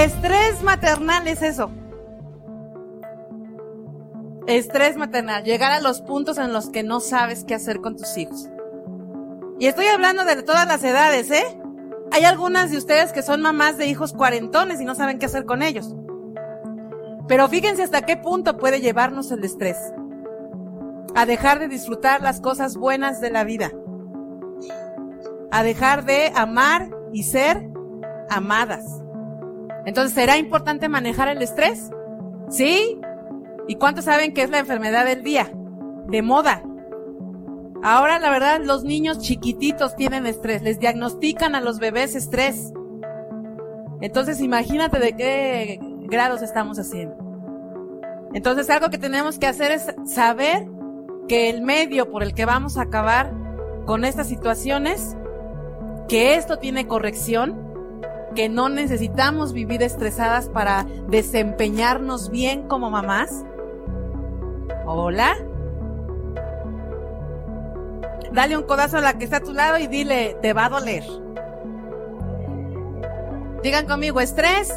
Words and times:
Estrés 0.00 0.62
maternal 0.62 1.28
es 1.28 1.42
eso. 1.42 1.70
Estrés 4.46 4.96
maternal, 4.96 5.44
llegar 5.44 5.72
a 5.72 5.80
los 5.80 6.00
puntos 6.00 6.38
en 6.38 6.54
los 6.54 6.70
que 6.70 6.82
no 6.82 7.00
sabes 7.00 7.44
qué 7.44 7.54
hacer 7.54 7.82
con 7.82 7.98
tus 7.98 8.16
hijos. 8.16 8.48
Y 9.58 9.66
estoy 9.66 9.84
hablando 9.88 10.24
de 10.24 10.42
todas 10.42 10.66
las 10.66 10.82
edades, 10.84 11.30
¿eh? 11.30 11.44
Hay 12.12 12.24
algunas 12.24 12.70
de 12.70 12.78
ustedes 12.78 13.12
que 13.12 13.20
son 13.20 13.42
mamás 13.42 13.76
de 13.76 13.88
hijos 13.88 14.14
cuarentones 14.14 14.80
y 14.80 14.86
no 14.86 14.94
saben 14.94 15.18
qué 15.18 15.26
hacer 15.26 15.44
con 15.44 15.62
ellos. 15.62 15.94
Pero 17.28 17.46
fíjense 17.48 17.82
hasta 17.82 18.00
qué 18.00 18.16
punto 18.16 18.56
puede 18.56 18.80
llevarnos 18.80 19.30
el 19.32 19.44
estrés. 19.44 19.76
A 21.14 21.26
dejar 21.26 21.58
de 21.58 21.68
disfrutar 21.68 22.22
las 22.22 22.40
cosas 22.40 22.78
buenas 22.78 23.20
de 23.20 23.30
la 23.32 23.44
vida. 23.44 23.70
A 25.50 25.62
dejar 25.62 26.06
de 26.06 26.32
amar 26.34 26.88
y 27.12 27.24
ser 27.24 27.68
amadas. 28.30 29.02
Entonces, 29.86 30.14
¿será 30.14 30.36
importante 30.36 30.88
manejar 30.88 31.28
el 31.28 31.42
estrés? 31.42 31.90
¿Sí? 32.48 33.00
¿Y 33.68 33.76
cuántos 33.76 34.04
saben 34.04 34.34
que 34.34 34.42
es 34.42 34.50
la 34.50 34.58
enfermedad 34.58 35.04
del 35.04 35.22
día? 35.22 35.50
De 36.08 36.22
moda. 36.22 36.62
Ahora, 37.82 38.18
la 38.18 38.30
verdad, 38.30 38.60
los 38.62 38.84
niños 38.84 39.20
chiquititos 39.20 39.96
tienen 39.96 40.26
estrés. 40.26 40.62
Les 40.62 40.78
diagnostican 40.78 41.54
a 41.54 41.60
los 41.60 41.78
bebés 41.78 42.14
estrés. 42.14 42.72
Entonces, 44.00 44.40
imagínate 44.40 44.98
de 44.98 45.16
qué 45.16 45.78
grados 46.02 46.42
estamos 46.42 46.78
haciendo. 46.78 47.16
Entonces, 48.34 48.68
algo 48.70 48.90
que 48.90 48.98
tenemos 48.98 49.38
que 49.38 49.46
hacer 49.46 49.72
es 49.72 49.86
saber 50.04 50.66
que 51.26 51.48
el 51.48 51.62
medio 51.62 52.10
por 52.10 52.22
el 52.22 52.34
que 52.34 52.44
vamos 52.44 52.76
a 52.76 52.82
acabar 52.82 53.32
con 53.86 54.04
estas 54.04 54.28
situaciones, 54.28 55.16
que 56.08 56.34
esto 56.34 56.58
tiene 56.58 56.86
corrección, 56.86 57.69
que 58.34 58.48
no 58.48 58.68
necesitamos 58.68 59.52
vivir 59.52 59.82
estresadas 59.82 60.48
para 60.48 60.86
desempeñarnos 61.08 62.30
bien 62.30 62.68
como 62.68 62.90
mamás. 62.90 63.44
Hola. 64.86 65.34
Dale 68.32 68.56
un 68.56 68.62
codazo 68.62 68.98
a 68.98 69.00
la 69.00 69.18
que 69.18 69.24
está 69.24 69.38
a 69.38 69.40
tu 69.40 69.52
lado 69.52 69.78
y 69.78 69.86
dile, 69.88 70.36
te 70.40 70.52
va 70.52 70.66
a 70.66 70.68
doler. 70.68 71.04
Digan 73.62 73.86
conmigo, 73.86 74.20
estrés 74.20 74.72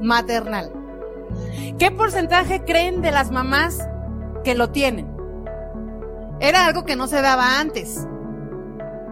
maternal. 0.00 0.72
¿Qué 1.78 1.90
porcentaje 1.90 2.64
creen 2.64 3.02
de 3.02 3.10
las 3.10 3.30
mamás 3.30 3.86
que 4.44 4.54
lo 4.54 4.70
tienen? 4.70 5.08
Era 6.40 6.64
algo 6.64 6.84
que 6.84 6.96
no 6.96 7.06
se 7.06 7.20
daba 7.20 7.60
antes. 7.60 8.06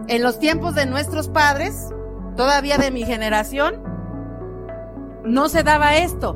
En 0.07 0.23
los 0.23 0.39
tiempos 0.39 0.73
de 0.73 0.87
nuestros 0.87 1.29
padres, 1.29 1.89
todavía 2.35 2.77
de 2.77 2.91
mi 2.91 3.03
generación, 3.03 3.81
no 5.23 5.49
se 5.49 5.63
daba 5.63 5.97
esto. 5.97 6.33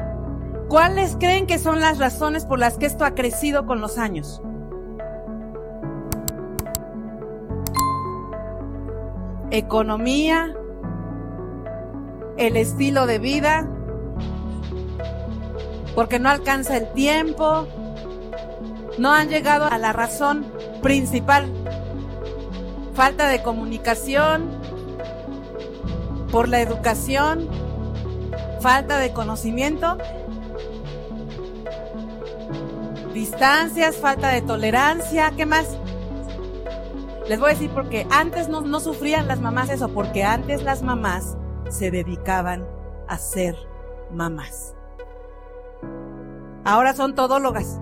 ¿Cuáles 0.69 1.16
creen 1.19 1.45
que 1.45 1.59
son 1.59 1.80
las 1.81 2.00
razones 2.00 2.45
por 2.45 2.59
las 2.59 2.77
que 2.77 2.85
esto 2.85 3.05
ha 3.05 3.16
crecido 3.16 3.66
con 3.66 3.81
los 3.81 3.97
años? 3.97 4.41
Economía, 9.52 10.55
el 12.38 12.57
estilo 12.57 13.05
de 13.05 13.19
vida, 13.19 13.69
porque 15.95 16.19
no 16.19 16.30
alcanza 16.30 16.78
el 16.78 16.91
tiempo, 16.94 17.67
no 18.97 19.11
han 19.11 19.30
llegado 19.30 19.66
a 19.66 19.78
la 19.78 19.94
razón 19.94 20.45
principal, 20.81 21.45
falta 22.94 23.28
de 23.28 23.44
comunicación, 23.44 24.50
por 26.34 26.50
la 26.50 26.62
educación, 26.62 27.48
falta 28.59 28.98
de 28.98 29.14
conocimiento, 29.14 30.00
distancias, 33.13 33.97
falta 33.97 34.30
de 34.30 34.41
tolerancia, 34.41 35.31
¿qué 35.38 35.46
más? 35.46 35.78
Les 37.30 37.40
voy 37.40 37.52
a 37.52 37.53
decir 37.53 37.69
porque 37.69 38.07
antes 38.09 38.50
no, 38.50 38.62
no 38.62 38.80
sufrían 38.80 39.28
las 39.28 39.41
mamás 39.41 39.69
eso, 39.69 39.90
porque 39.90 40.24
antes 40.24 40.63
las 40.63 40.81
mamás 40.81 41.38
se 41.69 41.91
dedicaban 41.91 42.66
a 43.07 43.19
ser 43.19 43.56
mamás. 44.12 44.74
Ahora 46.66 46.96
son 46.96 47.13
todólogas. 47.13 47.80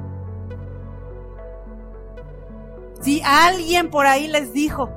Si 3.00 3.22
alguien 3.24 3.90
por 3.90 4.08
ahí 4.08 4.28
les 4.28 4.52
dijo 4.52 4.90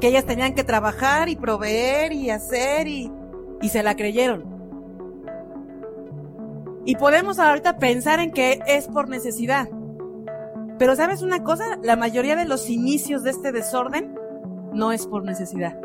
que 0.00 0.08
ellas 0.08 0.24
tenían 0.24 0.54
que 0.54 0.64
trabajar 0.64 1.28
y 1.28 1.36
proveer 1.36 2.12
y 2.12 2.30
hacer 2.30 2.88
y, 2.88 3.12
y 3.60 3.68
se 3.68 3.82
la 3.82 3.94
creyeron. 3.94 4.44
Y 6.86 6.96
podemos 6.96 7.38
ahorita 7.38 7.78
pensar 7.78 8.18
en 8.20 8.32
que 8.32 8.60
es 8.66 8.88
por 8.88 9.08
necesidad. 9.08 9.68
Pero 10.78 10.96
sabes 10.96 11.22
una 11.22 11.44
cosa, 11.44 11.64
la 11.82 11.94
mayoría 11.94 12.36
de 12.36 12.46
los 12.46 12.70
inicios 12.70 13.22
de 13.22 13.30
este 13.30 13.52
desorden 13.52 14.14
no 14.72 14.92
es 14.92 15.06
por 15.06 15.24
necesidad. 15.24 15.78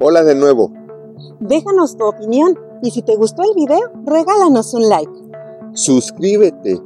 Hola 0.00 0.22
de 0.22 0.36
nuevo. 0.36 0.72
Déjanos 1.40 1.96
tu 1.96 2.04
opinión 2.04 2.56
y 2.82 2.92
si 2.92 3.02
te 3.02 3.16
gustó 3.16 3.42
el 3.42 3.54
video, 3.56 3.90
regálanos 4.04 4.72
un 4.74 4.88
like. 4.88 5.12
Suscríbete 5.72 6.80